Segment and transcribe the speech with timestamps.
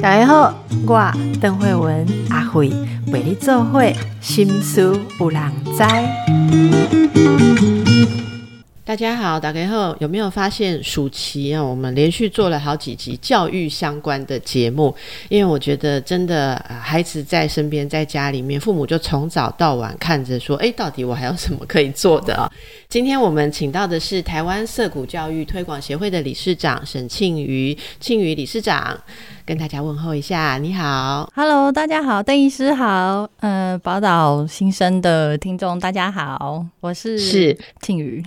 [0.00, 0.52] 大家好，
[0.84, 2.70] 我邓慧文阿慧
[3.06, 5.40] 陪你做会心思有人
[5.76, 5.84] 知。
[8.88, 11.62] 大家好，打开后有没有发现暑期啊？
[11.62, 14.96] 我们连续做了好几集教育相关的节目，
[15.28, 22.50] 因为我觉得真的孩子在身边，在家里面，父母就从早到晚看着说：“哎，到底我还有什么可以做的啊？”
[22.88, 28.98] 今天我们请到的是台湾色谷教育推广协会的理事长沈庆瑜，庆瑜理事长
[29.48, 37.56] 跟大家问候一下，你好，Hello，大家好，邓医师好，呃，宝岛新生的听众大家好，我是是。
[37.80, 38.22] 庆瑜。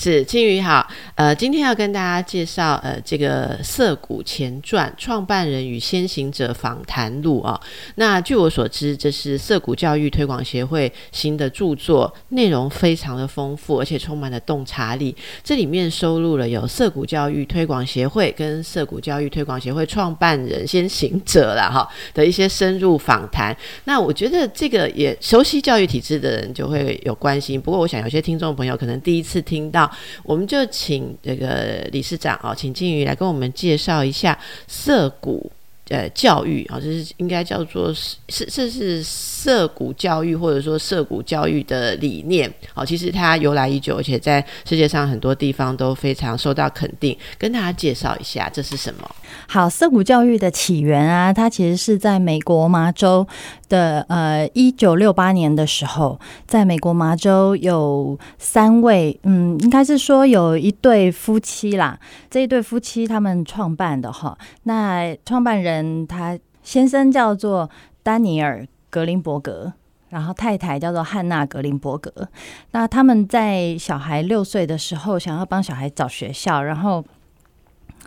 [0.00, 7.60] 是青鱼好，呃，今天要跟大家介绍呃这个《涩谷前传：创办人与先行者访谈录》啊。
[7.96, 15.12] 那据我所知，这是涩谷教育推广协会新的著作，内容非常的丰富，而且充满了洞察力。
[15.42, 23.52] 这里面收录了有涩谷教育推广协会跟涩谷教育推广协会创办人先行者了哈的一些深入访谈。
[23.82, 27.60] 那我觉得这个也熟悉教育体制的人就会有关心。
[27.60, 29.87] 不过，我想有些听众朋友可能第一次听到。
[30.22, 35.50] 我们就请这个理事长哦，请金鱼来跟我们介绍一下涩谷
[35.88, 47.16] 呃教育啊，这是应该叫做是是是是涩谷教育或者说涩谷教育的理念哦，其实它由来已久，而且在世界上很多地方都非常受到肯定。
[47.38, 49.10] 跟大家介绍一下这是什么？
[49.46, 53.26] 好，涩谷教育的起源啊，它其实是在美国麻州。
[53.68, 61.98] 的呃，一九六八年的时候，在美国麻州有三位，嗯，应该是说有一对夫妻啦。
[62.30, 67.68] 这一对夫妻他们创办的哈，那创办人他先生叫做
[68.02, 69.72] 丹尼尔格林伯格，
[70.08, 72.10] 然后太太叫做汉娜格林伯格。
[72.70, 77.04] 那他们在小孩六岁的时候，想要帮小孩找学校，然后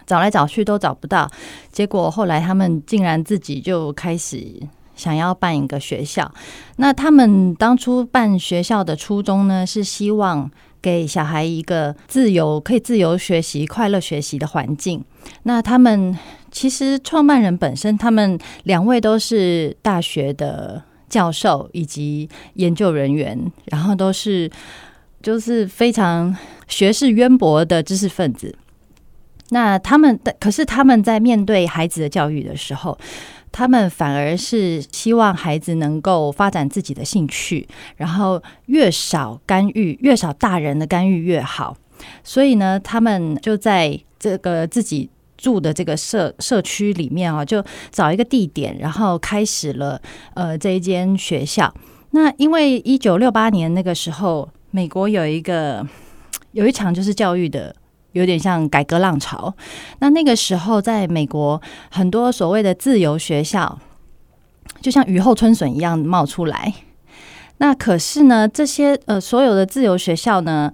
[0.07, 1.29] 找来找去都找不到，
[1.71, 4.59] 结果后来他们竟然自己就开始。
[4.95, 6.31] 想要办一个学校，
[6.77, 10.49] 那他们当初办学校的初衷呢，是希望
[10.81, 15.03] 给小孩一个自由、可以自由学习、快乐学习的环境。
[15.43, 16.17] 那他们
[16.51, 24.49] 其实创办人本身，他们两位都是大学的教授以及研究人员，然后都是
[25.23, 26.35] 就是非常
[26.67, 28.55] 学识渊博的知识分子。
[29.49, 32.97] 那他们的可是他们在面对孩子的教育的时候。
[33.51, 37.67] 他们反而是希望孩子能够发展自己的兴趣，
[37.97, 41.75] 然后越少干预，越少大人的干预越好。
[42.23, 50.01] 所以呢，他们就在这个自己住的这个社社区里面啊，就找一个地点，然后开始了
[50.33, 51.73] 呃这一间学校。
[52.11, 55.85] 那因为一九六八年那个时候，美国有一个
[56.53, 57.75] 有一场就是教育的。
[58.13, 59.53] 有点像改革浪潮，
[59.99, 63.79] 那那个时候在美国，很多所谓的自由学校，
[64.81, 66.73] 就像雨后春笋一样冒出来。
[67.57, 70.73] 那可是呢，这些呃所有的自由学校呢，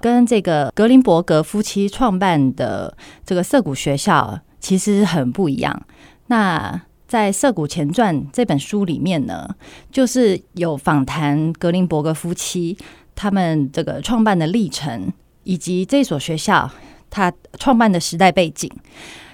[0.00, 5.82] 跟这个格林伯格夫妻创办的这个涩谷学校其实很不一样。
[6.28, 9.48] 那在《涩谷前传》这本书里面呢，
[9.90, 12.78] 就是有访谈格林伯格夫妻
[13.14, 15.12] 他们这个创办的历程。
[15.48, 16.70] 以及这所学校
[17.08, 18.70] 它创办的时代背景，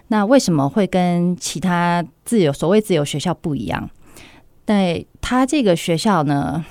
[0.06, 3.90] 那为什么会跟其他自由所谓自由学校不一样？
[4.64, 6.64] 对，它这个学校呢，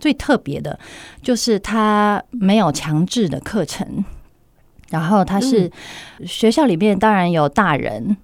[0.00, 0.76] 最特别的
[1.22, 4.04] 就是它没有强制的课程，
[4.90, 5.70] 然后它是
[6.26, 8.16] 学校里面当然有大人，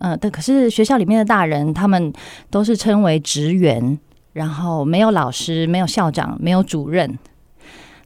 [0.00, 2.12] 嗯，但可是学校里面的大人他们
[2.50, 3.98] 都是称为职员，
[4.34, 7.18] 然后没有老师，没有校长，没有主任。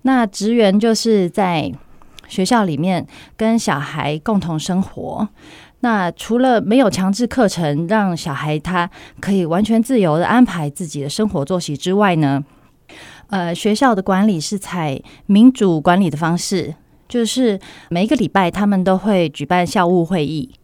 [0.03, 1.73] 那职员就是在
[2.29, 5.29] 学校里面跟小孩共同生活。
[5.81, 8.89] 那除了没有强制课程，让小孩他
[9.21, 12.45] 可以完全自由的安排自己的生活作息之外呢，
[13.31, 16.75] 呃，学校的管理是采民主管理的方式，
[17.09, 17.59] 就是
[17.91, 20.55] 每一个礼拜他们都会举办校务会议，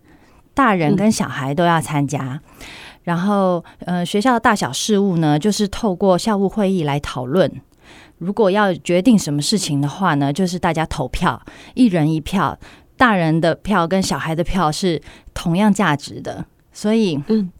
[0.55, 2.41] 大人跟小孩都要参加。
[3.03, 7.51] 然后，呃，学校的大小事务呢，就是透过校务会议来讨论。
[8.19, 11.41] 如果要决定什么事情的话呢，就是大家投票，
[11.75, 12.59] 一人一票，
[12.97, 15.01] 大人的票跟小孩的票是
[15.33, 16.45] 同样价值的。
[16.73, 17.51] 所以，嗯，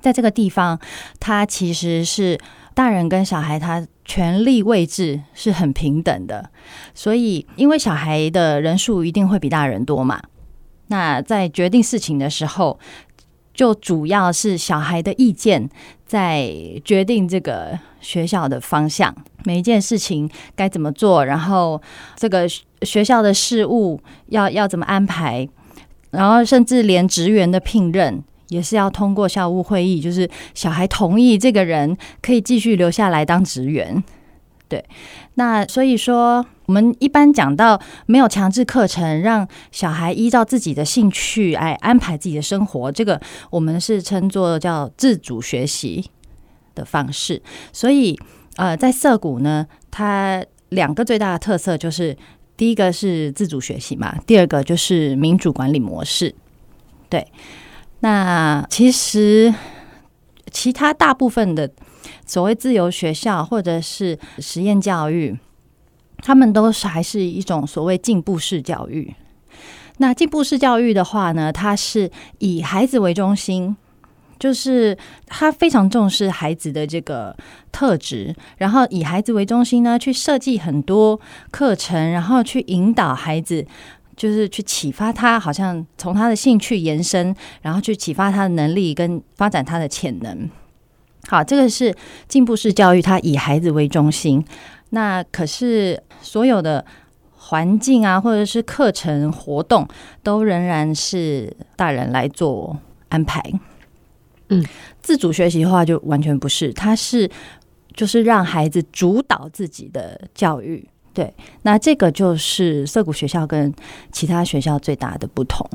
[0.00, 0.78] 在这个地方，
[1.18, 2.38] 他其实是
[2.74, 6.50] 大人跟小孩他权力位置是很平等的。
[6.94, 10.20] 所以，因为小孩的人数一定会比大人多嘛，
[10.86, 12.78] 那在决定事情的时候。
[13.54, 15.68] 就主要是小孩的意见
[16.08, 16.50] 在
[16.84, 19.14] 决定这个学校的方向，
[19.44, 21.80] 每一件事情该怎么做，然后
[22.16, 22.48] 这个
[22.82, 25.46] 学校的事务要要怎么安排，
[26.10, 34.02] 然后甚至连职员的聘任也是要通过校务会议，就是小孩同意这个人可以继续留下来当职员。
[34.68, 34.84] 对，
[35.34, 43.18] 那所以说，我们一般讲到没有强制课程，让小孩依照自己的兴趣来安排自己的生活，这个
[43.48, 46.10] 我们是称作叫自主学习
[46.74, 47.42] 的方式。
[47.72, 48.20] 所以，
[48.56, 52.14] 呃，在涩谷呢，它两个最大的特色就是，
[52.54, 56.34] 第一个是自主学习嘛，第二个就是民主管理模式。
[57.08, 57.26] 对，
[58.00, 59.54] 那其实
[60.50, 61.70] 其他大部分的。
[62.24, 65.38] 所谓自由学校或者是实验教育，
[66.28, 69.14] 他们都是还是一种所谓进步式教育。
[69.96, 73.74] 那进步式教育的话呢，它是以孩子为中心，
[74.38, 74.94] 就是
[75.26, 77.34] 他非常重视孩子的这个
[77.72, 81.18] 特质，然后以孩子为中心呢，去设计很多
[81.50, 83.66] 课程，然后去引导孩子，
[84.14, 90.50] 就是去启发他，好像从他的兴趣延伸，然后去启发他的能力跟发展他的潜能。
[91.26, 91.94] 好，这个是
[92.28, 94.44] 进步式教育，它以孩子为中心。
[94.90, 96.84] 那可是所有的
[97.36, 99.86] 环境啊，或者是课程活动，
[100.22, 103.42] 都仍然是大人来做安排。
[104.48, 104.64] 嗯，
[105.02, 107.30] 自主学习的话就完全不是，它是
[107.94, 110.88] 就是让孩子主导自己的教育。
[111.12, 113.74] 对，那这个就是涩谷学校跟
[114.12, 115.68] 其他学校最大的不同。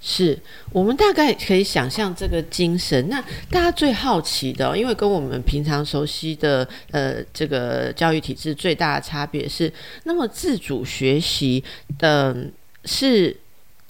[0.00, 0.38] 是
[0.72, 3.08] 我们大概可以想象这个精神。
[3.08, 3.20] 那
[3.50, 9.72] 大家最好奇的，因为跟我们平常熟悉的呃这个教育体制最大的差别是，
[10.04, 11.62] 那么自主学习
[11.98, 12.36] 的
[12.84, 13.36] 是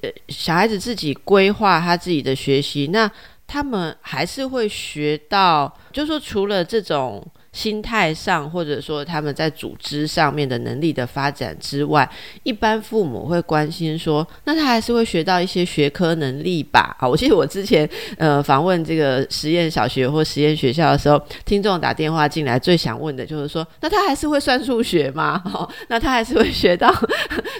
[0.01, 3.11] 呃小孩子自己规划他自己的学习，那
[3.47, 7.25] 他们还是会学到，就是说除了这种。
[7.53, 12.09] 心态上，或者说他们在组织上面的能力的发展之外，
[12.43, 16.97] 一般父母会关心说，那他还是会学到一些学科能力吧？
[16.99, 17.89] 啊，我记得我之前
[18.19, 25.39] 呃访问这个实验小学或实验学校的时候，听众打电话进来，最想问的就是说，那他还是会算数学吗？
[25.45, 26.95] 哈，那他还是会学到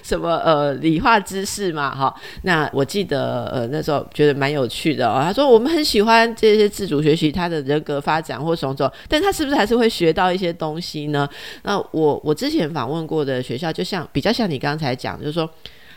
[0.03, 1.95] 什么呃理化知识吗？
[1.95, 5.21] 哈，那我记得呃那时候觉得蛮有趣的哦。
[5.23, 11.29] 他说我们很喜欢这些自主学习，他的人格发展或种种，但他是不是还是会学到一些东西呢。
[11.63, 15.49] 那我我之前访问过的学校，就像比较像你刚才讲，就是说，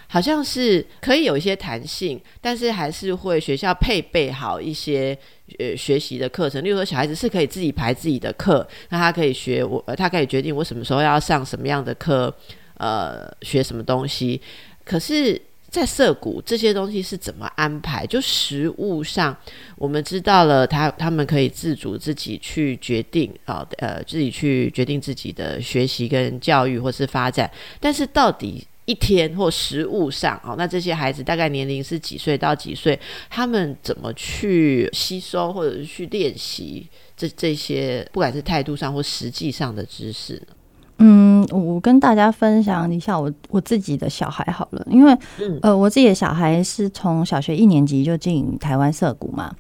[0.08, 5.18] 好像是可以有一些弹性，但是还是会学校配备好一些
[5.60, 6.64] 呃学习的课程。
[6.64, 12.34] 例如说，小孩子是可以自己排自己的课，那他可以学我，他可以决定我什么时候要上什么样的课，
[12.78, 14.42] 呃，学什么东西。
[14.86, 15.40] 可是。
[15.74, 18.06] 在涩谷这些东西是怎么安排？
[18.06, 19.36] 就食物上，
[19.76, 27.50] 我们知道了，他他们可以自主自己去决定啊，呃，自己去决定自己的学习跟教育或是发展。
[27.80, 33.00] 但是到底一天或食物上哦，那这些孩子大概年龄是几岁到几岁？
[33.28, 36.88] 他们怎么去吸收或者是去练习
[37.18, 40.54] 这这些，不管是态度上或实际上的知识呢？
[41.00, 45.18] 嗯，我跟大家分享一下我我自己的小孩好了，因为
[45.62, 49.54] 呃，我自己的小孩是从小学一年级就进台湾涩谷嘛，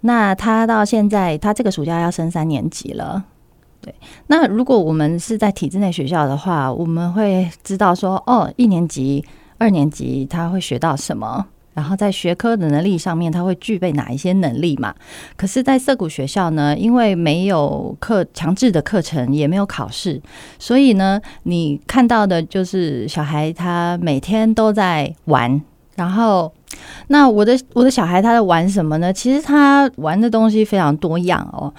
[0.00, 3.24] 那他到现在他这个暑假要升三年级了，
[3.80, 3.94] 对，
[4.28, 9.24] 那如果我们是在体制内学校的话，我们会知道说，哦，一年级、
[9.58, 11.46] 二年级他会学到什么。
[11.76, 14.94] 然后在学科的能力上面，他会具备哪一些能力嘛？
[15.36, 20.20] 可是，在涩谷学校呢，因为没有课强制的课程，也没有考试，
[20.58, 25.60] 所以呢，你看到的就是小孩他每天都在玩。
[25.96, 26.52] 然后，
[27.08, 29.12] 那我的我的小孩他在玩什么呢？
[29.12, 31.72] 其实他玩的东西非常多样哦。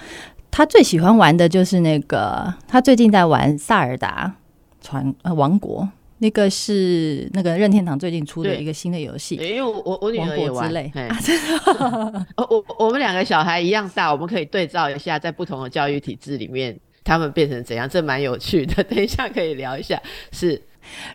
[0.50, 4.32] 他最喜欢玩的就是那个，他最近在玩《萨尔达
[4.80, 5.82] 传呃王国》。
[6.20, 10.90] 那个是那个任天堂最近出的一个新的游戏，因为我我我女儿也玩，类
[12.36, 18.82] 我我我们两个小孩一样大，我们可以对照一下，在不同的教育体制里面，他们变成怎样，这蛮有趣的。
[18.90, 20.00] 等一下可以聊一下。
[20.32, 20.60] 是，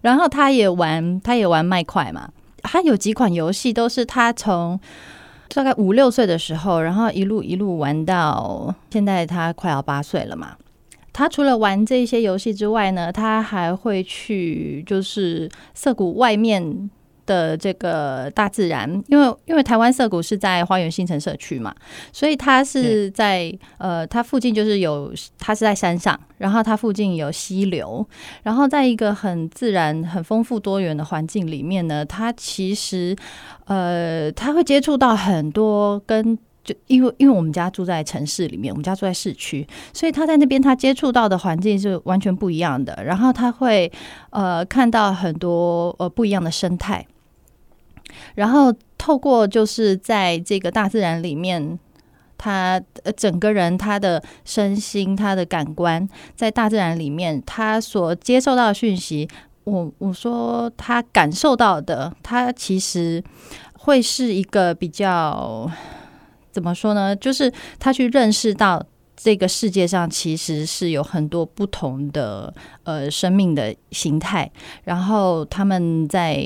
[0.01, 2.29] 然后他也玩，他也玩麦块嘛，
[2.61, 4.79] 他有几款游戏都是他从
[5.53, 10.55] 大概五六岁的时候，然后一路一路玩到现在，他快要八岁了嘛。
[11.13, 16.89] 他除了玩这些游戏之外呢，他还会去就是涩谷外面
[17.25, 21.73] 的这个大自然，因为因为台湾涩谷是在花园新城社区嘛，
[22.11, 28.05] 所以他是在呃，他附近就是有，他是在山上，然后他附近有溪流，
[28.41, 33.15] 然后在一个很自然、很丰富多元的环境里面呢，他其实
[33.65, 36.37] 呃，他会接触到很多跟。
[36.63, 43.03] 就因为因为我们家住在城市里面，我们家住在市区，所以他在那边他接触到的环境是完全不一样的。
[43.03, 43.91] 然后他会
[44.29, 47.05] 呃看到很多呃不一样的生态。
[48.35, 51.77] 然后透过就是在这个大自然里面，
[52.37, 59.27] 他呃整个人他的身心他的感官在大自然里面，他所接受到的讯息，
[59.63, 63.23] 我我说他感受到的，他其实
[63.79, 65.69] 会是一个比较
[66.53, 67.13] 怎么说呢？
[67.13, 68.81] 就是他去认识到。
[69.15, 72.51] 这个世界上其实是有很多不同的
[72.83, 74.51] 呃生命的形态，
[74.83, 76.43] 然后他们在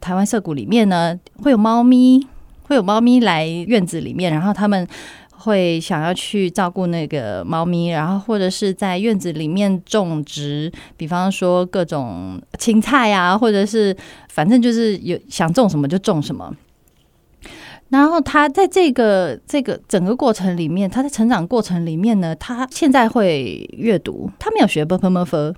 [0.00, 2.20] 台湾涩谷里面呢，会有猫咪，
[2.64, 4.86] 会有猫咪来院子里面，然后他们
[5.30, 13.96] 会想要去照顾那个猫咪，然后或者是在院子里面种植，比方说各种青菜啊，或者是
[14.28, 16.52] 反正就是有想种什么就种什么。
[17.90, 25.54] 然后他在这个这个整个过程里面，他在成长过程里面呢，他现在会阅读，他没有学 b p m f，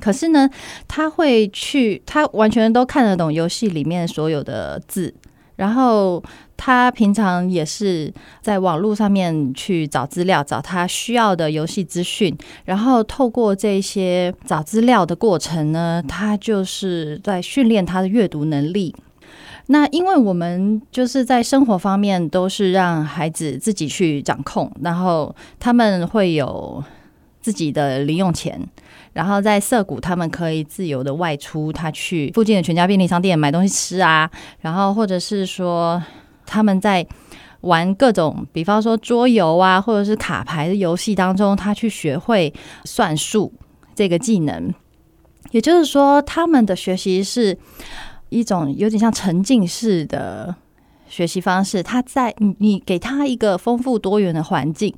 [0.00, 0.48] 可是呢，
[0.88, 5.14] 他会去，他完全都看得懂游戏里面所有的字，
[5.56, 6.22] 然后
[6.56, 8.10] 他平常也是
[8.40, 12.34] 在网络上面去找资料，找他需要的游戏资讯，
[12.64, 18.94] 然后透过这些找资料的过程呢，他就是在训练他的阅读能力。
[19.68, 26.84] 那因为我们就是在生活方面都是让孩子自己去掌控，然后他们会有
[27.40, 28.60] 自己的零用钱，
[29.14, 34.30] 然后在涩谷他们可以自由的外出，他去附近的全家便利商店买东西吃啊，
[34.60, 36.02] 然后或者是说
[36.44, 37.06] 他们在
[37.62, 42.52] 玩各种，比方说桌游啊，或者是卡牌的游戏当中，他去学会
[42.84, 43.50] 算术
[43.94, 44.74] 这个技能，
[45.52, 47.56] 也就是说他们的学习是。
[48.34, 50.52] 一种有点像沉浸式的
[51.08, 54.92] 学习方式，他在你你给他一个丰富多元的环境，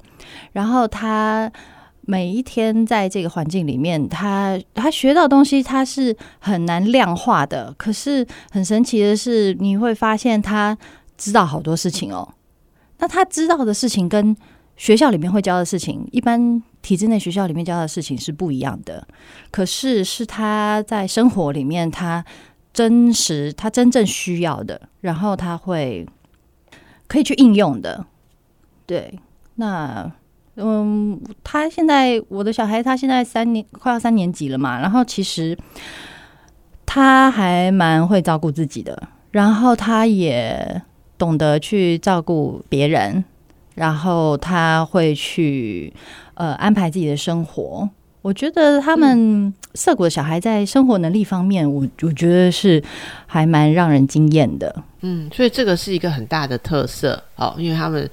[0.53, 1.53] 然后他
[2.01, 7.75] 每一天在这个环境里面，他他学到东西，他是很难量化的。
[7.77, 10.77] 可是很神奇的是，你会发现他
[11.19, 12.27] 知道好多事情哦。
[12.99, 14.35] 那他知道的事情跟
[14.77, 19.07] 学校里面会教的事情，一般体制内学校里面教的事情是不一样的。
[19.51, 22.25] 可是是他在生活里面他。
[22.77, 26.07] 真实，他真正需要的，然后他会
[27.09, 28.05] 可以去应用的。
[28.85, 29.19] 对，
[29.55, 30.13] 那
[30.57, 35.57] 嗯，他现在我的小孩，他现在三年快要三年级了嘛，然后其实
[36.85, 40.83] 他还蛮会照顾自己的，然后他也
[41.17, 43.25] 懂得去照顾别人，
[43.75, 45.95] 然后他会去
[46.35, 47.89] 呃安排自己的生活。
[48.27, 52.83] 我觉得他们涩谷的小孩在生活能力方面，我我觉得是
[53.25, 54.75] 还蛮让人惊艳的。
[55.03, 58.11] 嗯，所以这个是一个很大的特色哦，因为他们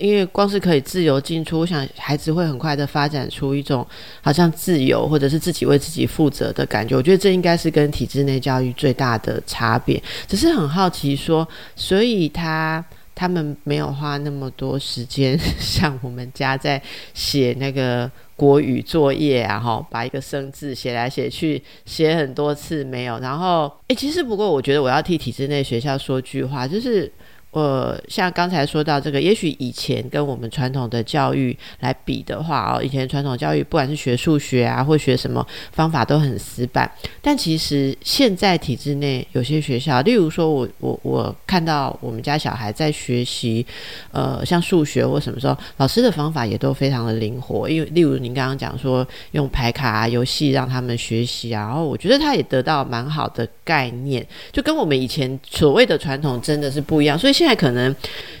[0.00, 3.86] 因为光是可以自由进出，我想孩子会很快的发展出一种
[4.20, 6.96] 好像自由或者是自己为自己负责的感觉。
[6.96, 10.02] 我觉得这应该是跟体制内教育最大的差别。
[10.26, 11.46] 只是很好奇说，
[11.76, 12.84] 所以他。
[13.16, 16.82] 他们没有花那么多时间， 像我们家在
[17.14, 23.18] 写那个国语作业啊，哈，把一个生字写来写去，写很多次没有。
[23.18, 27.12] 然后，诶，其实不过，我觉得我要替体制内学校说句话，就是。
[27.54, 36.90] 呃，像刚才说到这个，也许以前跟我们传统的教育来比的话哦，以前传统教育不管是学数学啊，或学什么方法都很死板。
[37.22, 43.64] 但其实现在体制内有些学校，例如说我我我看到我们家小孩在学习，
[44.10, 47.70] 呃，像数学或什么时候，老师的方法也都非常的灵活。
[47.70, 57.16] 因为例如您刚刚讲说用牌卡啊游戏让他们学习啊，然后我觉得他也得到蛮好的概念，就跟我们以前所谓的传统真的是不一样。
[57.16, 57.94] 所以现现在可能，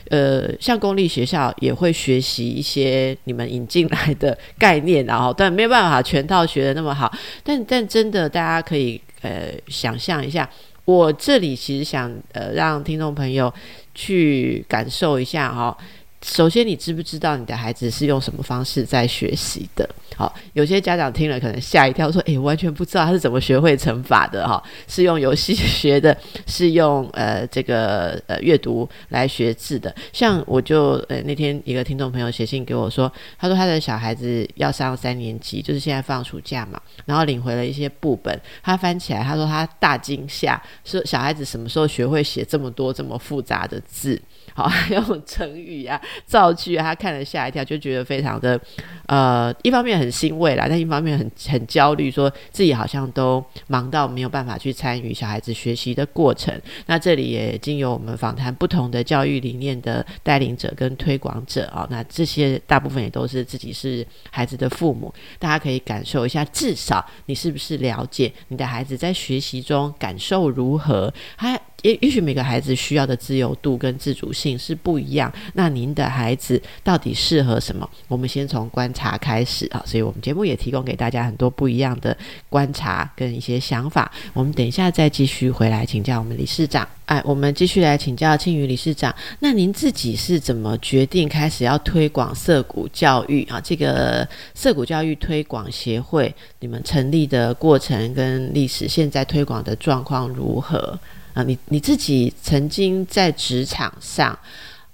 [0.08, 7.12] 呃，像公立学校也会学习一些你们引进来的概念，然后但没有办法全套学的那么好。
[7.42, 10.48] 但但真的，大家可以呃想象一下，
[10.86, 13.52] 我这里其实想呃让听众朋友
[13.94, 15.76] 去感受一下哈。
[16.24, 19.86] 首先，你知不知道你的孩子是用什么方式在学习的？
[20.16, 26.16] 好，有些家长听了可能吓一跳，说：“诶，完全不知道他是怎么学会乘法的。”哈，是用游戏学的，
[26.46, 29.94] 是用呃这个呃阅读来学字的。
[30.14, 44.18] 像我就呃那天一个听众朋友写信给我说，他说他的小孩子要上三年级，就是现在放暑假嘛，然后领回了一些部本，他翻起来，他说他大惊吓，说小孩子什么时候学会写这么多这么复杂的字？
[44.56, 48.58] 好， 用成语啊、造句啊，他看了吓一跳，就觉得非常的，
[49.06, 56.54] 呃，一方面很欣慰啦，但一方面很很焦虑，说自己好像都忙到没有办法去参与小孩子学习的过程。
[56.86, 71.12] 那这里也经由我们访谈不同的教育理念的带领者跟推广者啊，那这些大部分也都是自己是孩子的父母，大家可以感受一下，至少你是不是了解你的孩子在学习中感受如何？
[71.34, 71.60] 还。
[71.84, 75.30] 也也许每个孩子需要的自由度跟自主性是不一样。
[75.52, 77.88] 那您的孩子到底适合什么？
[78.08, 79.82] 我们先从观察开始啊。
[79.86, 82.16] 所以我们节目也提供给大家很多不一样的
[82.48, 84.10] 观察跟一些想法。
[84.32, 86.88] 我们等一下再继续回来请教我们理事长。
[87.04, 89.14] 哎，我们继续来请教庆余理事长。
[89.40, 93.60] 那您自己是怎么决定开始要推广色谷教育啊？
[93.60, 100.98] 这个色谷教育推广协会，你们成立的过程跟历史，现在推广的状况如何
[101.34, 101.42] 啊？
[101.42, 104.38] 你你自己曾经在职场上，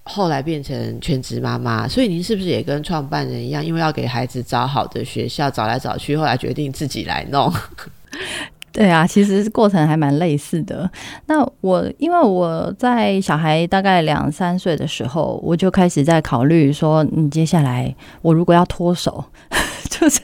[0.03, 7.53] 后来变成全职妈妈，所以您是不是也跟创办人一样，因为要给孩子找好的学校，找来找去，后来决定自己来弄？
[8.73, 10.89] 对啊，其实过程还蛮类似的。
[11.27, 17.93] 那我因为我在小孩大概两三岁的时候，我就开始在考虑说，你接下来
[18.23, 19.25] 我如果要脱手，
[19.91, 20.21] 就是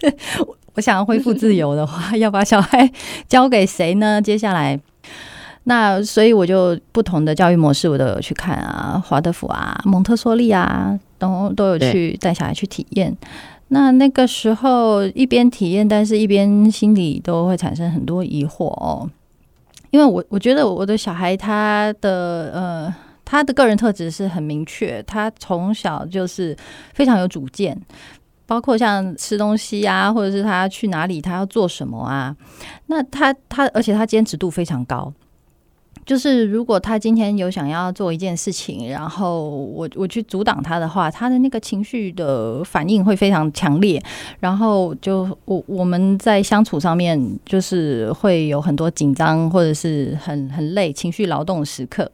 [0.75, 2.89] 我想要恢复自由的话， 要把小孩
[3.29, 4.23] 交给谁呢？
[4.23, 4.79] 接下来，
[5.69, 13.13] 那所以我就不同的教育模式我都有去看啊，华德福啊，蒙特梭利啊，都都有去带小孩去体验。
[13.69, 19.11] 那那个时候一边体验，但是一边心里都会产生很多疑惑哦，
[19.91, 22.95] 因为我我觉得我的小孩他的呃
[23.25, 26.57] 他的个人特质是很明确，他从小就是
[26.95, 27.77] 非常有主见，
[28.47, 32.37] 包括像吃东西啊，或者是他去哪里他要做什么啊，
[32.87, 35.13] 那他他而且他坚持度非常高。
[36.05, 44.01] 就是如果他今天有想要做一件事情，然后我我去阻挡他的话，他的那个情绪的反应会非常强烈，
[44.39, 52.11] 然后就我我们在相处上面就是会有很多紧张或者是很很累、情绪劳动时刻。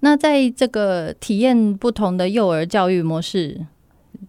[0.00, 3.60] 那在这个体验不同的幼儿教育模式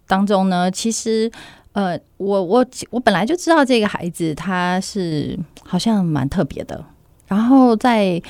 [0.05, 1.31] 当中呢，其实
[1.71, 6.85] 呃，我我我本来就知道这个孩子他是好像蛮特别的，
[7.27, 8.21] 然后在。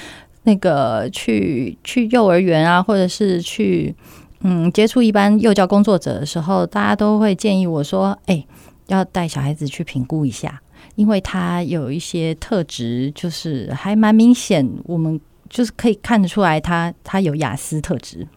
[0.43, 3.95] 那个去去幼儿园啊，或者是去
[4.41, 8.45] 嗯接触一般幼教工作者的时候，大家都会建议我说：“哎，
[8.87, 10.61] 要带小孩子去评估一下，
[10.95, 18.27] 因为他有一些特质，就是还蛮明显，我们就是可以看得出来，他他有雅思特质。”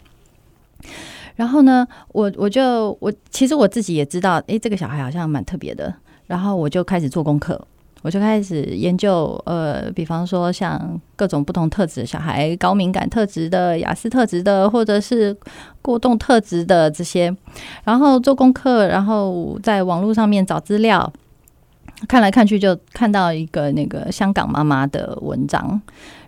[1.34, 5.92] 然后呢，我我就我其实我自己也知道，哎，这个小孩好像蛮特别的，
[6.26, 7.66] 然后我就开始做功课。
[8.06, 15.36] 我就开始研究，呃，比方说像各种不同特质的小孩，高敏感特质的、雅思特质的，或者是
[15.82, 17.36] 过动特质的这些，
[17.82, 21.12] 然后做功课，然后在网络上面找资料，
[22.06, 25.82] 看来看去就看到一个那个香港妈妈的文章，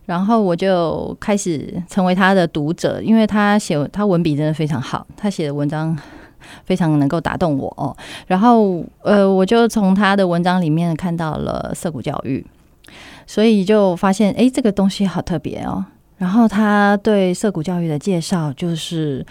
[0.07, 5.97] 然后我就开始成为他的读者，因为他写他文笔真的非常好，他写的文章。
[6.65, 7.97] 非常能够打动我哦，
[8.27, 12.45] 然后呃，我就从他的文章里面看到了色谷教育，
[13.27, 15.85] 所以就发现哎，这个东西好特别哦。
[16.17, 19.25] 然后他对色谷教育的介绍，就是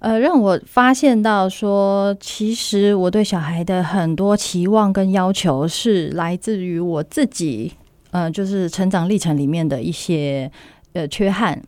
[0.00, 7.72] 呃，让我发现到说，其实我对小孩的很多期望跟要求，是来自于我自己，
[8.10, 10.50] 呃，就是成长历程里面的一些
[10.92, 11.62] 呃缺憾。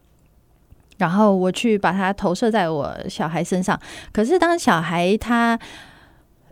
[0.98, 3.78] 然后我去把它投射在我小孩身上，
[4.12, 5.59] 可是当小孩他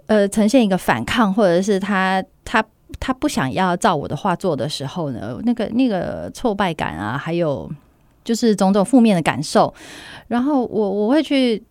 [0.07, 2.63] 呃呈现一个反抗，或者是他他
[2.99, 7.71] 他不想要照我的话做的时候呢，那个那个挫败感啊，还有
[8.25, 9.73] 就是种种负面的感受，
[10.29, 11.63] 然后我我会去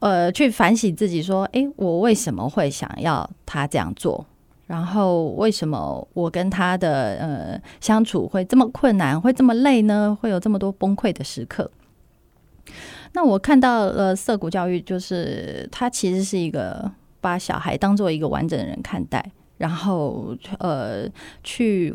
[0.00, 4.26] 呃去反省自己，说，哎，我为什么会想要他这样做？
[4.66, 10.16] 然后为什么我跟他的呃相处会这么困难，会这么累呢？
[10.20, 11.70] 会有这么多崩溃的时刻？
[13.12, 19.24] 那我看到了色谷教育，就是它其实是一个把小孩当做一个完整的人看待，
[19.58, 21.06] 然后呃
[21.44, 21.94] 去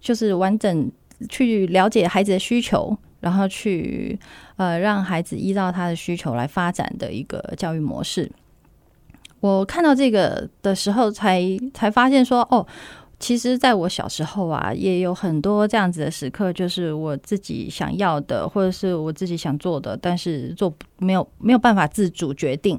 [0.00, 0.90] 就是完整
[1.28, 4.18] 去了解孩子的需求，然后去
[4.56, 8.30] 呃让孩子依照他的需求来发展的一个教育模式。
[9.40, 11.42] 我看到这个的时候，才
[11.74, 12.66] 才发现说哦。
[13.22, 22.76] 其实，在我小时候啊，也有很多这样子的时刻，就是我自己想要的，或者是我自己想做的，但是做没有没有办法自主决定，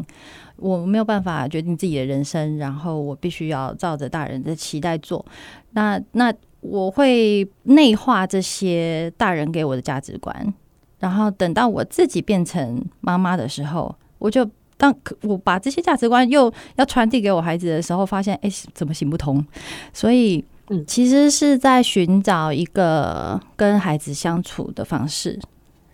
[0.57, 5.25] 我没有办法决定自己的人生，然后我必须要照着大人的期待做。
[5.71, 10.53] 那那我会内化这些大人给我的价值观，
[10.99, 14.45] 然后等到我自己变成妈妈的时候，我就。
[14.77, 19.45] 当我把这些价值观又要传递给我孩子的时候，发现哎，怎么行不通？
[19.93, 25.39] 所以，嗯，其实是在寻找一个跟孩子相处的方式。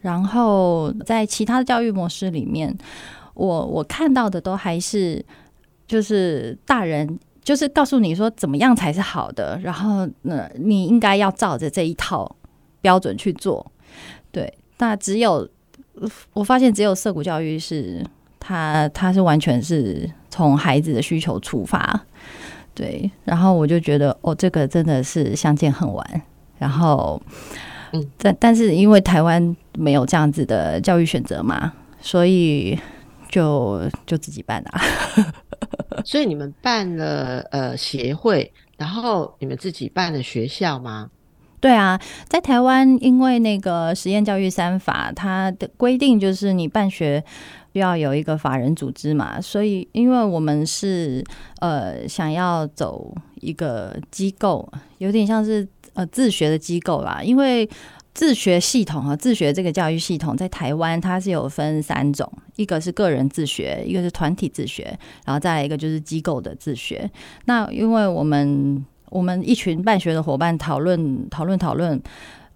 [0.02, 2.74] 然后，在其他的教育模式里面，
[3.34, 5.24] 我我看到的都还是
[5.86, 12.34] 就是大人就是告诉你说怎么样才是好的，然后呢，你应该要照着这一套
[12.80, 13.70] 标准去做。
[14.32, 15.46] 对，那只有
[16.32, 18.02] 我发现，只有色谷教育是
[18.40, 22.00] 他，他是完全是从孩子的需求出发，
[22.74, 23.10] 对。
[23.24, 26.22] 然后我就觉得，哦，这个真的是相见恨晚。
[26.58, 27.22] 然后，
[27.94, 31.72] 嗯，但但是因为台湾没有这样子的教育选择嘛，
[32.02, 32.78] 所以
[33.30, 34.82] 就就自己办啊。
[36.04, 41.10] 所以你们办了呃协会，然后你们自己办了学校吗？
[41.62, 42.00] 对啊，
[42.30, 47.22] 在台湾，因为那个实验教育三法，它的规定就是你办学
[47.74, 51.24] 需要有一个法人组织嘛，所以因为我们是
[51.60, 57.70] 呃想要走一个机构，有点像是呃自学的机构啦，因为
[58.14, 67.10] 自学系统和自学这个教育系统在台湾它是有分三种，一个是个人自学，一个是团体自学，然后再来一个就是机构的自学。
[67.46, 72.02] 那因为我们我们一群办学的伙伴讨论讨论讨论，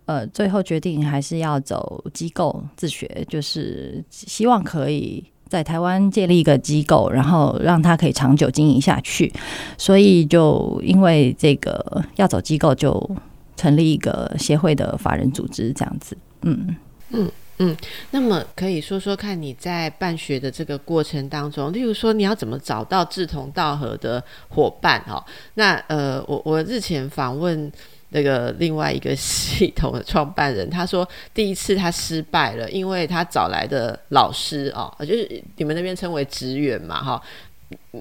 [0.06, 9.32] 呃，最后决定还是要走机构自学，就是希望可以在台湾建立一个机构，然后让它可以长久经营下去。
[9.78, 13.16] 所以就因为这个要走机构，就
[13.56, 16.18] 成立一个协会的法人组织，这样子。
[16.42, 16.76] 嗯
[17.10, 17.32] 嗯。
[17.60, 17.78] 嗯，
[18.10, 25.24] 那么可以说说看你在办学的这个过程当中，例如说你要怎么找到志同道合的伙伴哦？
[25.54, 27.72] 那呃，我我日前访问
[28.14, 37.22] 那个另外一个系统的创办人，他说第一次他失败了，因为他找来的老师哦，就是你们那边称为职员嘛哈，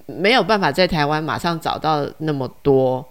[0.06, 3.04] 没有办法在台湾马上找到那么多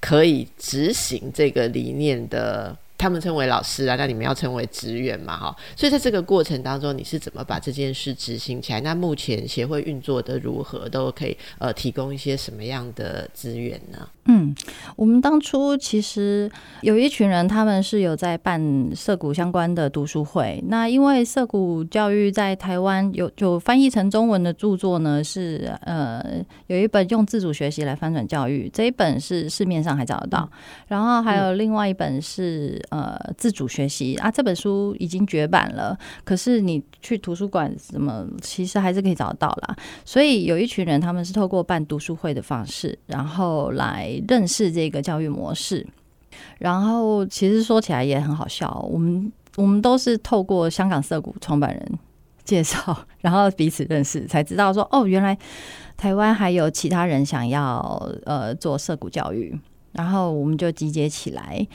[0.00, 2.76] 可以执行这个理念的。
[2.98, 5.56] 他们称为老师啊，那你们要称为职员嘛，哈。
[5.76, 8.80] 所以在这个过程当中，你是怎么把这件事执行起来？
[8.80, 10.88] 那目前协会运作的如何？
[10.88, 14.08] 都可以呃提供一些什么样的资源呢？
[14.28, 14.54] 嗯，
[14.96, 20.62] 我们当初其实有一群人，他们是有在办涉谷相关的读书会。
[20.68, 26.24] 那因为涉谷教育在台湾有就翻译成中文的著作呢，是呃
[26.66, 30.48] 有一本用自主学习来翻转教育，这一本是市面上还找得到。
[30.88, 32.82] 然后还有另外一本是。
[32.90, 35.98] 呃，自主学习啊，这本书已经绝版了。
[36.24, 39.76] 可是你去图书馆什么，其实还是可以找得到啦。
[40.04, 45.86] 所以有一群人，他们是透过办读书会的方式，然后来认识这个教育模式。
[46.58, 51.98] 然后其实说起来也很好笑，我们我们都是透过香港色谷创办人
[52.44, 55.36] 介绍，然后彼此认识，才知道说哦，原来
[55.96, 57.80] 台湾还有其他人想要
[58.24, 59.58] 呃做社谷教育，
[59.92, 61.66] 然后我们就集结起来。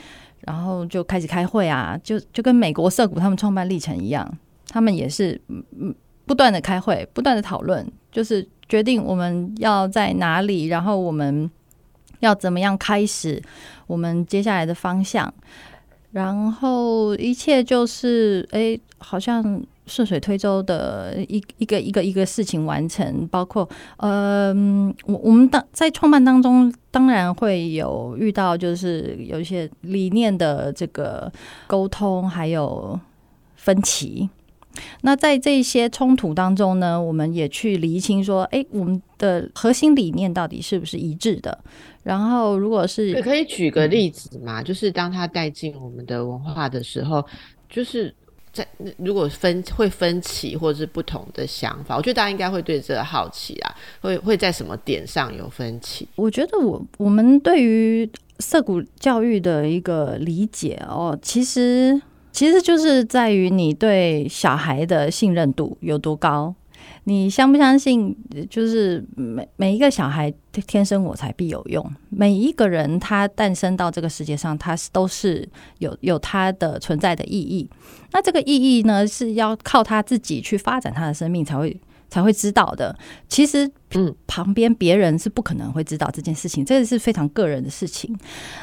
[0.41, 4.30] 然后就开始开会啊，就就跟美国涩谷他们创办历程一样，
[4.67, 5.93] 他们也是嗯
[6.25, 11.49] 不断的开会，不断的讨论，就是决定我们要在哪里，然后我们
[12.19, 13.41] 要怎么样开始
[13.88, 15.34] 我们接下来的方向，
[16.12, 19.63] 然后一切就是哎，好像。
[19.91, 24.54] 顺水推舟的一一个一个一个事情完成，包括呃，
[25.04, 31.30] 我我们当在创办当中，当然会有遇到，就是有一些理念的这个
[31.67, 32.97] 沟通，还有
[33.58, 34.30] 分歧。
[35.01, 41.62] 那在这些冲突当中呢，我们也去厘清说，哎，我们的核心理念到底是不是一致的？
[42.04, 47.25] 然后，如果是可以举个例子嘛，就是当他带进我们的文化的时候，
[47.69, 48.15] 就是。
[48.53, 56.07] 在如果分会分歧或者是不同的想法，我觉得大家应该会对这个好奇啊，会会在什么点上有分歧？
[56.15, 58.09] 我觉得我我们对于
[58.39, 66.53] 涩谷教育的一个理解哦，其实其实就是在于你对小孩的信任度有多高。
[67.05, 68.15] 你相不相信？
[68.47, 70.31] 就是每每一个小孩
[70.67, 71.83] 天生我材必有用。
[72.09, 75.47] 每一个人他诞生到这个世界上，他是都是
[75.79, 77.67] 有有他的存在的意义。
[78.11, 81.75] 那这个意义呢，是要靠他自己去发展他的生命才会
[82.07, 82.95] 才会知道的。
[83.27, 88.15] 其实，嗯，旁边别人是不可能会知道这件事情，这个是非常个人的事情。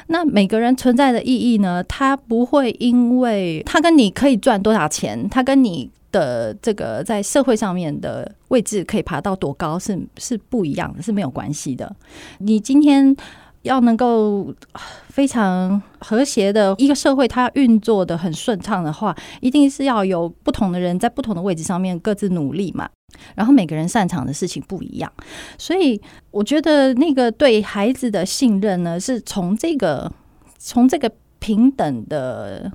[0.07, 5.90] 那每个人存在的意义呢，他不会因为他跟你可以赚多少钱，他跟你。
[6.11, 11.94] 的这个在社会上面的位置可以爬到多高是是不一样的，是没有关系的。
[12.38, 13.14] 你今天
[13.62, 14.55] 要能够
[15.09, 22.88] 非常和谐的一个社会，它运作的很顺畅的话，一定是要有不同的人在不同的位置上面各自努力嘛。
[23.35, 25.12] 然后每个人擅长的事情不一样，
[25.59, 30.11] 所以我觉得那个对孩子的信任呢，是从这个
[30.59, 32.71] 从这个平等的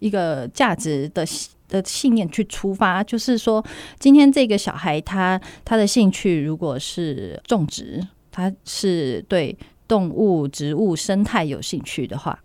[0.00, 1.24] 一个价值的。
[1.68, 3.64] 的信念去出发，就是说，
[3.98, 12.38] 今天这个小孩他他的兴趣如果是种植，他是对动物、植物、生态有兴趣的话，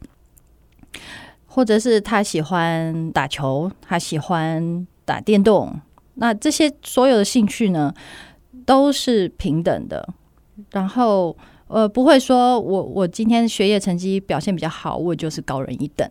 [1.46, 5.80] 或者是他喜欢打球，他喜欢打电动，
[6.16, 7.94] 那这些所有的兴趣呢，
[8.66, 10.08] 都是平等的。
[10.72, 11.36] 然后，
[11.68, 16.08] 呃，不会说我我今天学业成绩表现比较好，我就是高人一等。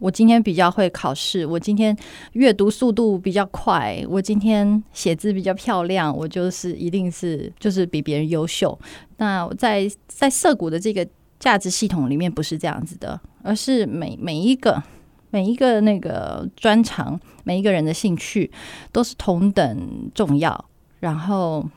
[0.00, 1.96] 我今天比较会考试，我今天
[2.32, 8.76] 阅读速度比较快，我今天写字比较漂亮，我就是一定是就是比别人优秀。
[9.18, 11.06] 那在在涩谷的这个
[11.38, 14.82] 价值系统里面，不是这样子的，而是每每一个
[15.30, 18.50] 每一个那个专长，每一个人的兴趣
[18.90, 20.64] 都是同等重要，
[21.00, 21.68] 然后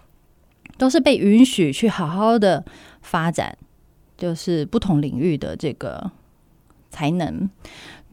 [0.77, 2.63] 都是被允许去好好的
[3.01, 3.57] 发展，
[4.17, 6.09] 就是不同领域的这个
[6.89, 7.49] 才能。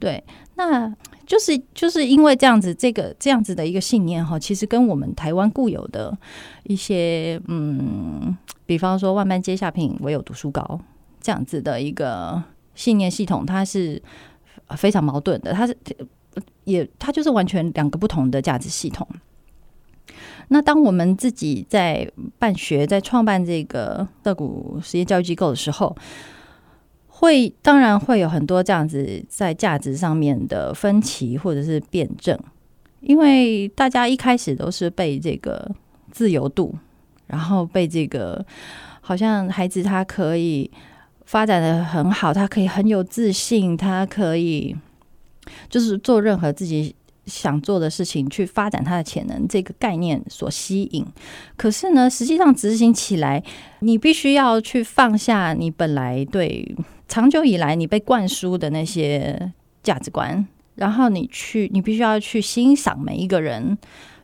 [0.01, 0.89] 对，那
[1.27, 6.17] 就是就是因为这样子，这个这样子的一个信念哈，其实跟我们台湾固有的
[6.63, 8.35] 一些嗯，
[8.65, 10.81] 比方说万般皆下品，唯有读书高
[11.21, 12.43] 这样子的一个
[12.75, 14.03] 信念系统，它是
[14.71, 15.53] 非常矛盾的。
[15.53, 15.77] 它是
[16.65, 19.07] 也它就是完全两个不同的价值系统。
[20.49, 25.95] 那当我们自己在办学，在创办这个乐谷实验教育机构的时候。
[27.21, 32.39] 会当然会有很多这样子在价值上面的分歧或者是辩证，
[33.01, 35.71] 因为大家一开始都是被这个
[36.11, 36.75] 自由度，
[37.27, 38.43] 然后被这个
[39.03, 40.71] 好像孩子他可以
[41.27, 44.75] 发展的很好，他可以很有自信，他可以
[45.69, 46.95] 就是做任何自己
[47.27, 51.05] 想做的事情去发展他的潜能这个概念所吸引。
[51.55, 53.45] 可是呢，实际上执行起来，
[53.81, 56.75] 你必须要去放下你本来对。
[57.11, 60.47] 长久以来，你被灌输的那些价值观，
[60.77, 63.77] 然后你去，你必须要去欣赏每一个人，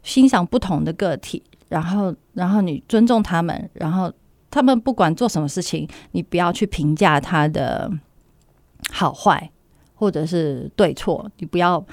[0.05, 4.13] 欣赏不同的个体，然后，然后你尊重他们，然后
[4.53, 7.91] 他们不管做什么事情，你不要去评价他的
[8.93, 9.51] 好坏
[9.97, 11.85] 或者是对错，你不要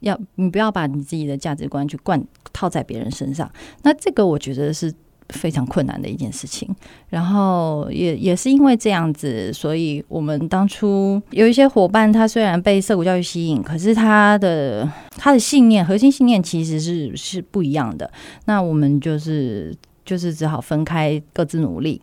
[0.00, 3.50] 要，你不要把你自己的价值观去灌套在别人身上。
[3.84, 4.92] 那这个我觉得是。
[5.30, 6.68] 非常困难的一件事情，
[7.08, 18.10] 然后也也是因为这样子，所以我们当初有一些伙伴，他虽然被涩谷教育吸引，可是他的他的信念核心信念其实是是不一样的。
[18.44, 22.00] 那我们就是就是只好分开各自努力。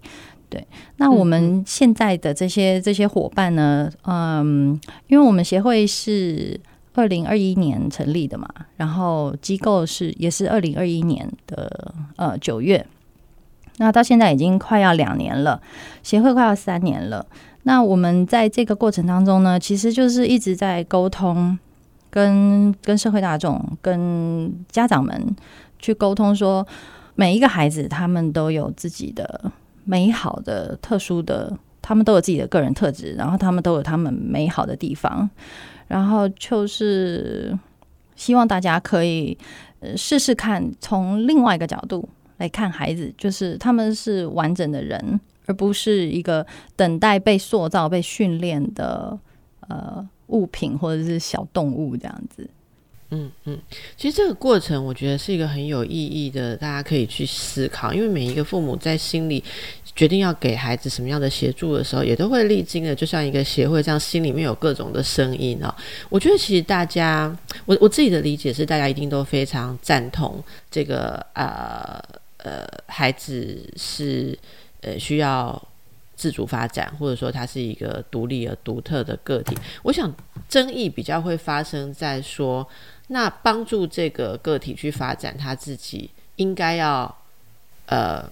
[0.49, 0.65] 对，
[0.97, 6.60] 那我们现在的这些这些伙伴呢，嗯，因为我们协会是
[6.95, 12.84] 二零二一年成立的嘛，然后机构是也是二零二一年的呃九月。
[13.79, 15.61] 那到现在已经快要两年了，
[16.03, 17.25] 协会快要三年了。
[17.63, 21.57] 那我们在这个过程当中呢，其实就是一直在沟通，
[22.09, 25.35] 跟跟社会大众、跟家长们
[25.77, 26.65] 去沟通，说
[27.15, 29.51] 每一个孩子他们都有自己的
[29.85, 35.29] 美好的、特殊的，他们都有自己的个人特质，然后他们都有他们美好的地方，
[35.87, 37.57] 然后就是
[38.15, 39.37] 希望大家可以
[39.95, 42.07] 试试看，从另外一个角度。
[42.39, 49.17] 来看孩子，就是他们是完整的人，而不是一个等待被塑造、被训练的
[49.67, 52.49] 呃物品或者是小动物这样子。
[53.12, 53.60] 嗯嗯，
[53.97, 59.43] 其实这个过程我觉得是一个很有意义的，大家可以去思考，因为每一个父母在心里
[59.95, 65.75] 决定要给孩子什么样的协助的时候，也都会历经的，就像一个协会这样，心里面有各种的声音啊。
[66.08, 71.99] 我觉得其实大家，我我自己的理解是，大家一定都非常赞同这个呃。
[72.39, 74.38] 呃，孩子是
[74.82, 75.62] 呃需要
[76.15, 79.58] 自主发展，或者说他是一个独立而独特的个体。
[79.84, 80.13] 我想
[80.47, 82.67] 争议比较会发生在说，
[83.08, 87.15] 那帮助这个个体去发展他自己，应该要
[87.86, 88.30] 呃。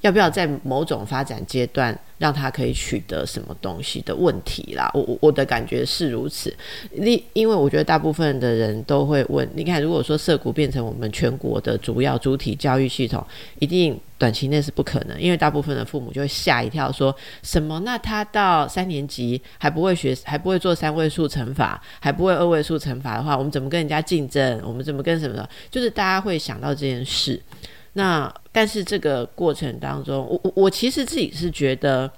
[0.00, 4.90] 要不要在某种发展阶段让他可以取得什么东西的问题啦？
[4.94, 6.54] 我我我的感觉是如此。
[6.92, 13.24] 你因为我觉得大部分的人都会问：你看，如果说社谷变成我们全国的主要主体教育系统，
[13.58, 15.20] 一定短期内是不可能。
[15.20, 17.80] 因为大部分的父母就会吓一跳，说什么？
[17.80, 24.60] 那他到三年级还不会学， 还不会做三位数乘法，还不会二位数乘法的话，我们怎么跟人家竞争？
[24.64, 25.48] 我们怎么跟什么？
[25.70, 27.40] 就是大家会想到这件事。
[27.94, 32.08] 那但是这个过程当中，我我我其实自己是觉得，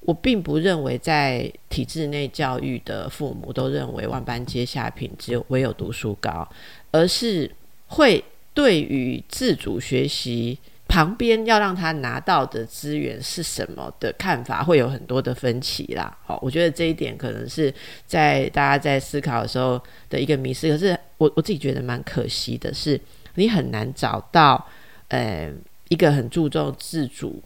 [0.00, 6.48] 我并不认为在体制内教育的父母都认为万般皆下品，只有唯有读书高，
[6.90, 7.50] 而是
[7.88, 16.16] 会对于自主学习旁边要让他拿到的资源是什么的看法，会有很多的分歧啦。
[16.24, 17.72] 好，我觉得这一点可能是
[18.06, 20.70] 在大家在思考的时候的一个迷失。
[20.70, 22.98] 可是我我自己觉得蛮可惜的是，
[23.34, 24.66] 你很难找到。
[25.08, 25.52] 呃，
[25.88, 27.42] 一个很注重自主、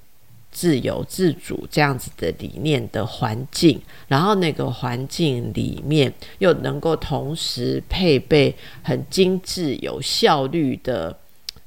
[0.51, 11.19] 自由自主这样子的理念的环境，然后那个环境里面又能够同时配备很精致、有效率的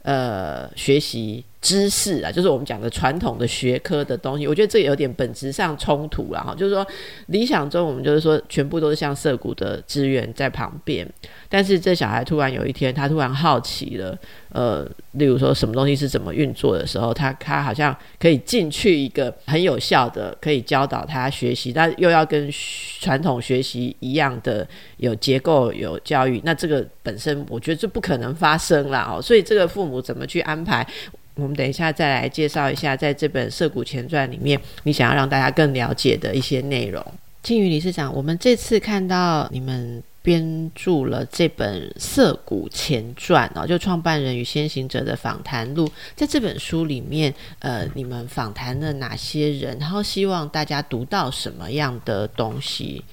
[0.04, 1.44] 呃学习。
[1.62, 6.56] 知识啊，就是我们讲的传统的学科的东西，我觉得这有点本质上冲突了哈。
[6.56, 6.86] 就是说，
[7.28, 11.08] 理想中我们就是说，全部都是像涩谷的资源在旁边，
[11.48, 14.18] 但是这小孩突然有一天，他突然好奇了，
[14.50, 22.50] 呃，例如说什么东西是怎么运作的时候，他他好像可以进去一个很有效的，可以教导他学习，但又要跟
[23.00, 29.22] 传统学习一样的有结构、有教育，那这个本身我觉得这不可能发生了哦。
[29.22, 30.86] 所以这个父母怎么去安排？
[31.36, 37.04] 我们等一下再来介绍一下，在这本《涉谷前传》里面，你想要让大家更了解的一些内容。
[37.42, 45.90] 金宇理事长，我们这次看到你们编著了这本《涉谷前传》哦，就创办人与先行者的访谈录。
[46.16, 49.76] 在这本书里面，呃，你们访谈了哪些人？
[49.80, 53.04] 然后希望大家读到什么样的东西？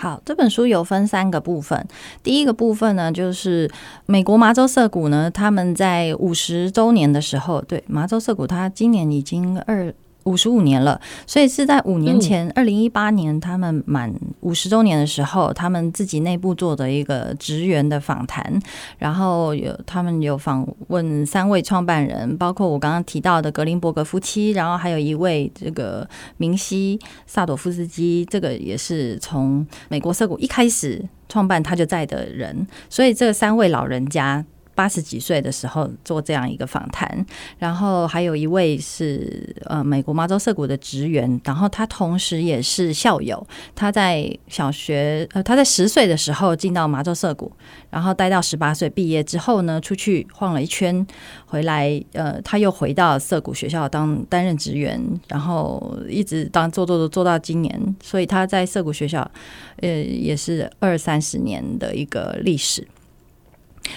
[0.00, 1.84] 好，这本书有分三个部分。
[2.22, 3.68] 第一个部分呢，就是
[4.06, 9.92] 美国麻州涩谷呢，他们在五十周年的时候，对麻州涩谷，它今年已经二。
[10.28, 18.60] 五十五年了，所以是在五年前，二零一八年他们满五十周年的时候，他们自己内部做的一个职员的访谈，
[18.98, 34.44] 然后有他们有访问三位创办人，包括我刚刚提到的格林伯格夫妻，然后还有一位这个明西萨朵夫斯基，这个也是从美国涩谷一开始创办他就在的人，所以这三位老人家。
[34.78, 37.26] 八十几岁的时候做这样一个访谈，
[37.58, 43.44] 然后还有一位是呃美国麻州涩谷的职员，然后他同时也是校友。
[43.74, 47.50] 他在小学呃他在十岁的时候进到麻州涩谷，
[47.90, 51.04] 然后待到十八岁毕业之后呢，出去晃了一圈，
[51.46, 59.28] 回来呃他又回到涩谷学校当担任职员，然后一直当做做做做到今年，所以他在涩谷学校
[59.80, 62.86] 呃也是二三十年的一个历史。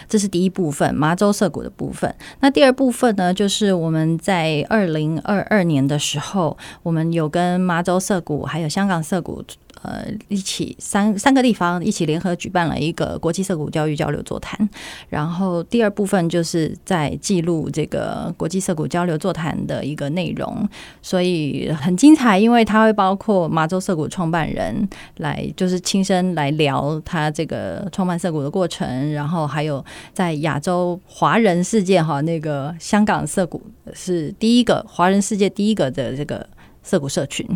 [0.07, 2.13] 这是第一部分，麻州涩谷的部分。
[2.39, 9.43] 那第二部分呢，就是我们在二零二二年的时候，我们有跟麻州涩谷还有香港涩谷。
[9.83, 14.69] 呃，一起三三个地方一起联合举办了一个国际涩谷教育交流座谈，
[15.09, 20.69] 然后第二部分就是在记录这个国际涩谷交流座谈的一个内容，
[21.01, 33.59] 所以很精彩，因为它会包括麻州涩谷创办人来，就是亲身来聊他这个创办涩谷的过程，然后还有在亚洲华人世界哈，那个香港涩谷
[33.93, 36.47] 是第一个华人世界第一个的这个
[36.83, 37.47] 涩谷社群。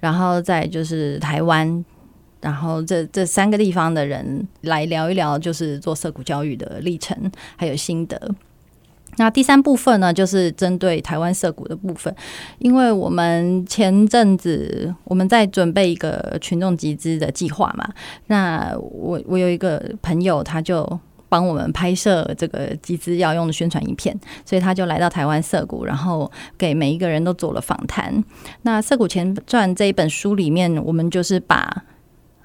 [0.00, 1.84] 然后再就是台湾，
[2.40, 7.16] 然后这这三个地方的人来聊一聊，就是做社谷教育的历程
[7.56, 8.20] 还有心得。
[9.18, 12.14] 那第三部分呢，就是针对台湾涩谷的部分，
[12.58, 17.88] 因为我们前阵子我们在准备一个群众集资的计划嘛，
[18.26, 20.98] 那我我有一个朋友，他就。
[21.36, 28.24] 帮我们拍摄这个集资要用的宣传影片，所以他就来到台湾涩谷，然后给每一个人都做了访谈。
[28.62, 31.84] 那《涩谷前传》这一本书里面，我们就是把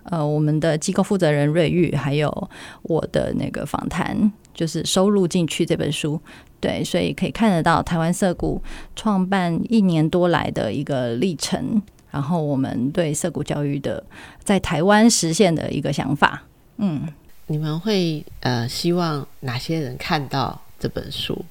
[0.04, 2.49] 呃我们的机构负责人瑞玉，还有
[2.82, 6.19] 我的那个访谈，就是收录进去这本书。
[6.60, 8.62] 对，所以可以看得到台湾涩谷
[8.93, 14.04] 创办一年多来的一个历程，然后我们对涩谷教育的
[14.43, 16.43] 在台湾实现的一个想法。
[16.75, 17.08] 嗯。
[17.51, 21.43] 你们会呃希望哪些人看到这本书？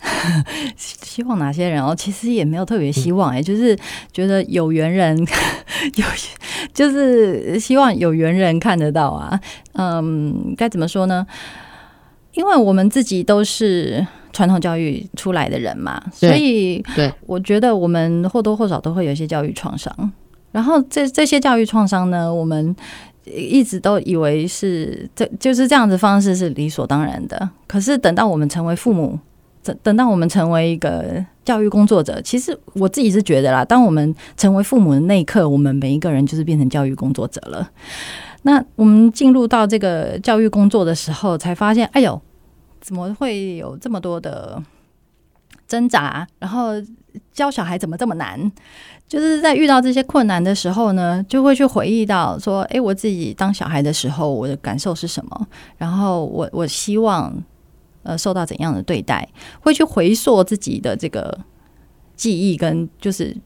[0.76, 1.94] 希望哪些人哦？
[1.94, 3.76] 其实也没有特别希望哎，就是
[4.10, 5.14] 觉得有缘人
[5.96, 6.06] 有，
[6.72, 9.38] 就是希望有缘人看得到啊。
[9.74, 11.26] 嗯，该怎么说呢？
[12.32, 20.12] 因为我们自己都是传统教育出来的人嘛，所以对，我觉得我们或多或少都会有一些教育创伤。
[20.52, 22.74] 然后这这些教育创伤呢，我们。
[23.26, 29.18] 一直都以为是这就是这样子方式是理所当然的，可是等到我们成为父母，
[29.62, 37.68] 等等到我们成为一个教育工作者，其实我自己是觉得啦，当我们成为父母的那一刻，我们每一个人就是变成教育工作者了。
[38.42, 42.20] 那我们进入到这个教育工作的时候，才发现，哎呦，
[42.80, 44.62] 怎么会有这么多的
[45.66, 46.24] 挣扎？
[46.38, 46.74] 然后
[47.32, 48.50] 教小孩怎么这么难？
[49.08, 55.46] 就是在遇到这些困难的时候呢，就会去回忆到说，哎，我自己当小孩的时候，我的感受是什么？
[55.78, 57.32] 然后我我希望
[58.02, 59.28] 呃受到怎样的对待？
[59.60, 61.38] 会去回溯自己的这个
[62.16, 63.36] 记忆，跟就是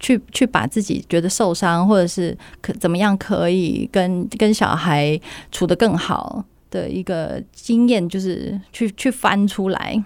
[0.00, 5.20] 去去把自己觉得受伤，或者是可怎么样可以跟跟小孩
[5.50, 10.02] 处得更好的一个经验，就是去去翻出来。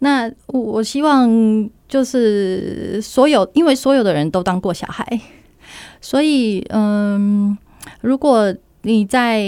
[0.00, 1.70] 那我我希望。
[1.92, 5.20] 就是所有，因为所有的人都当过小孩，
[6.00, 7.54] 所以嗯，
[8.00, 9.44] 如果你在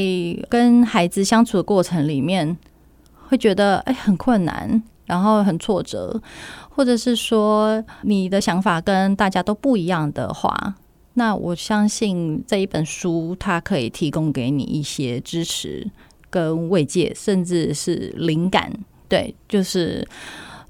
[0.51, 2.55] 跟孩子相处的过程里面，
[3.29, 6.21] 会觉得哎很困难，然后很挫折，
[6.69, 10.75] 或者是说你的想法跟大家都不一样的话，
[11.15, 15.91] 那我相信这一本书它可以提供给你一些支持
[16.29, 18.71] 跟慰藉，甚至是灵感。
[19.09, 20.07] 对，就是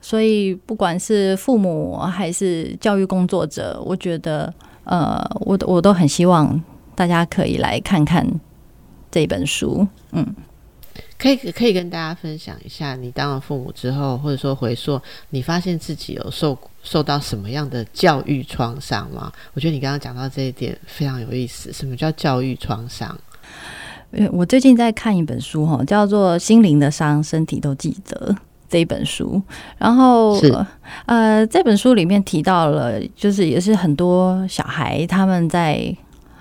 [0.04, 4.52] 所以不管是父母还是教育工作者，我觉得
[4.84, 6.62] 呃，我我都很希望
[6.94, 8.28] 大家可以来看看。
[9.10, 10.26] 这本书，嗯，
[11.16, 15.00] 可以可以跟大家分享一下，你当了父母之后，或者说回溯，
[15.30, 19.32] 你发现自己有受受到什么样的教育创伤吗？
[19.52, 21.72] 我觉得你刚刚讲到这一点非常有意思。
[21.72, 23.16] 什么叫教育创伤？
[24.10, 28.32] 呃，我最近在看一本书，哈，叫做《心灵的伤，身体都记得》
[28.74, 29.40] 这一本书。
[29.78, 30.36] 然后，
[31.06, 35.96] 呃，这本书里面提到了，就是也是很多小孩他们在。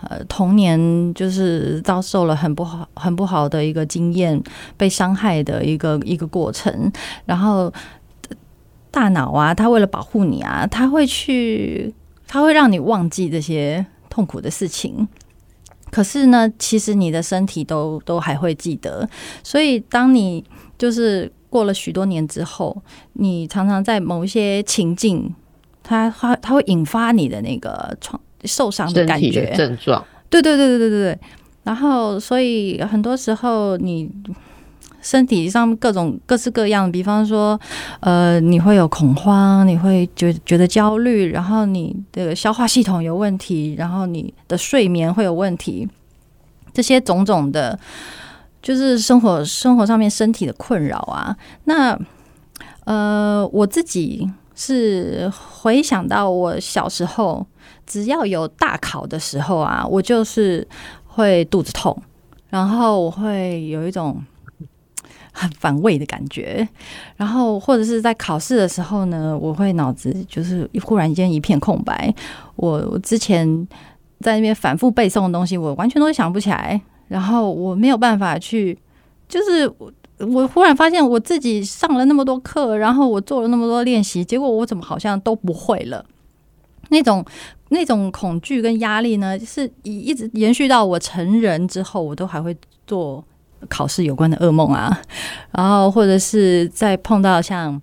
[0.10, 0.78] 呃，童年
[1.14, 4.38] 就是遭受了很不好、很不好的一个经验，
[4.76, 6.92] 被伤害的一个一个过程。
[7.24, 7.72] 然后
[8.92, 11.96] 大脑啊，他为了保护你啊，他会去，
[12.28, 15.08] 他会让你忘记这些痛苦的事情。
[15.90, 19.08] 可是呢，其实你的身体都都还会记得。
[19.42, 20.44] 所以，当你
[20.78, 22.76] 就是过了许多年之后，
[23.14, 25.34] 你常常在某一些情境，
[25.84, 28.20] 它它它会引发你的那个创。
[28.46, 31.20] 受伤的感觉症状，对对对对对对对。
[31.64, 34.12] 然后，所以很多时候你
[35.02, 37.58] 身体上各种各式各样，比方说，
[38.02, 45.88] 呃，你会有恐慌，你会觉觉得焦虑，然后你的消化系统有问题，然后你的睡眠会有问题，
[46.74, 47.80] 这些种种的，
[48.64, 51.38] 就是生活生活上面身体的困扰啊。
[51.66, 51.96] 那
[52.86, 57.46] 呃，我自己是回想到我小时候。
[57.86, 60.66] 只要有大考的时候啊，我就是
[61.06, 61.96] 会肚子痛，
[62.50, 64.24] 然后我会有一种
[65.34, 66.66] 很反胃的感觉，
[67.18, 72.14] 然后或者是在考试的时候呢，我会脑子就是忽然间一片空白。
[72.56, 73.46] 我我之前
[74.22, 78.78] 在那边反复背诵的东西，我完全都想不起来，然后我没有办法去，
[79.28, 79.72] 就是
[80.20, 86.06] 我忽然发现我自己上了那么多课，然后我做了那么多练习，结果我怎么好像都不会了。
[86.90, 87.26] 那种
[87.70, 93.24] 那种恐惧跟压力呢，就是一一直延续到我成人之后，我都还会做
[93.68, 95.02] 考试有关的噩梦啊，
[95.52, 97.82] 然后或者是在碰到像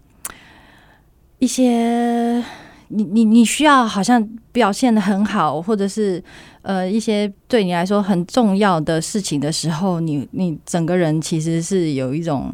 [1.39, 2.45] 一些
[2.89, 6.23] 你你你需要好像表现的很好，或者是
[6.63, 12.53] 呃一些对你来说很重要的事情的时候，你你整个人其实是有一种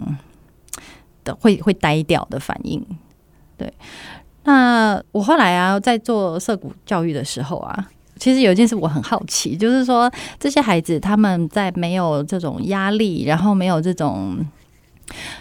[1.25, 2.85] 的会会呆掉的反应，
[3.57, 3.73] 对。
[4.45, 14.37] 那我后来啊，在做涉谷教育的时候啊，其实有一件事我很好奇，就是说这些孩子他们在没有这种压力，然后没有这种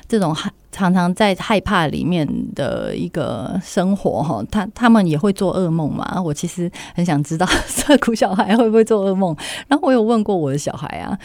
[0.07, 6.21] 这种害常常在害怕里面的一个生活哈，他他们也会做噩梦嘛？
[6.21, 9.35] 我其实很想知道 涉谷小孩会不会做噩梦。
[9.67, 11.17] 然后我有问过我的小孩啊，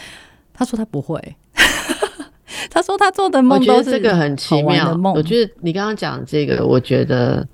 [0.53, 1.19] 他说他不会，
[2.69, 5.13] 他说他做的梦都是这个很奇妙的梦。
[5.13, 7.47] 我觉得你刚刚讲这个，我觉得。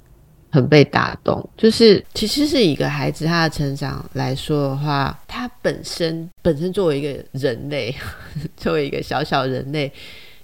[0.50, 7.94] 很被打动，就是其实是一个孩子他的成长来说的话，他本身本身作为一个人类，
[8.56, 9.92] 作为一个小小人类，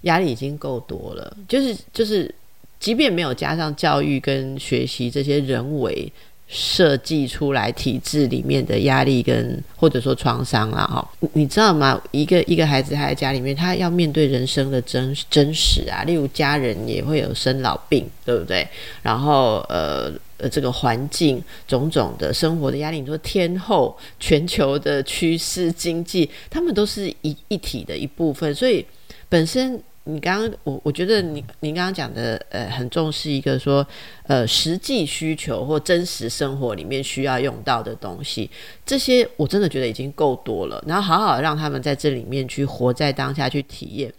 [0.04, 1.36] 压力已经够多了。
[1.46, 2.34] 就是就是，
[2.80, 6.10] 即便没有加上教育跟学习这些人为。
[6.46, 12.00] 设计出来体制里面的压力跟或者说创伤啦，哈，你知道吗？
[12.10, 18.68] 一个一个孩子他在家里面，他要面对人生的真真实啊，例如家人也会有生老病，对不对？
[19.02, 28.84] 然后呃呃，这个环境种种的生活的压力，你说天后全球的趋势经济，他们都是一一体的一部分，所以
[29.30, 29.82] 本身。
[30.06, 33.86] 你刚刚我我觉得你你刚刚讲的呃很重视一个说
[34.26, 38.50] 呃实际需求或真实生活里面需要用到的东西，
[38.84, 40.84] 这些我真的觉得已经够多了。
[40.86, 44.12] 然后好好让他们在这里面去活在当下去体验，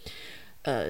[0.64, 0.88] 呃，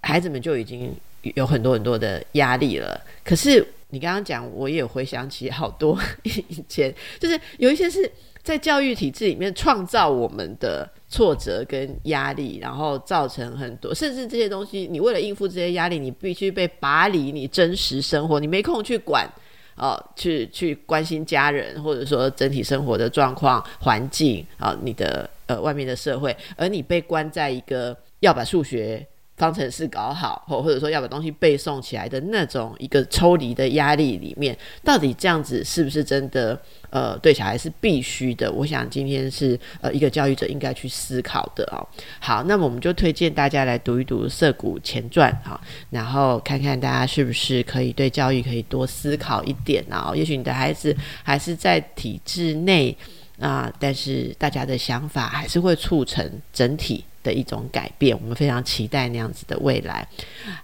[0.00, 0.92] 孩子们就已经
[1.36, 3.00] 有很多很多的压力了。
[3.24, 8.10] 可是你刚刚讲，我也回想起好多 以前，就是有一些是
[8.42, 10.90] 在教育体制里面创造我们的。
[11.12, 19.30] 挫折跟压力，然后造成很多，甚至这些东西，你为了应付这些压力，你必须被拔离你真实生活，你没空去管，
[19.76, 29.06] 哦，去去关心家人，或者说整体生活的状况、环境啊，你的呃外面的社会，而你被关在一个要把数学。
[29.42, 36.56] 方程式搞好，或或者说要把东西背诵起来的那种一个抽离的压力里面，到底这样子是不是真的？
[36.90, 38.52] 呃，对小孩是必须的。
[38.52, 41.80] 我想今天是呃一个教育者应该去思考的哦。
[42.20, 50.12] 好，那么我们就推荐大家来读一读《涩谷前传》哈，然后看看大家是不是可以对教育可以多思考一点啊。
[50.14, 52.94] 也许你的孩子还是在体制内
[53.40, 57.02] 啊，但是大家的想法还是会促成整体。
[57.22, 60.06] 的一种改变，我们非常期待那样子的未来。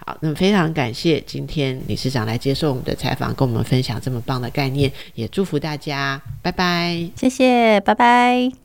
[0.05, 8.59] 好，那么非常感谢今天理事长来接受我们的采访，跟我们分享这么棒的概念，也祝福大家，拜拜，谢谢，拜拜。